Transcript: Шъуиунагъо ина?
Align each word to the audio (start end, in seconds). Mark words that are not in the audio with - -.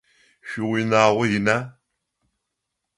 Шъуиунагъо 0.49 1.23
ина? 1.37 1.57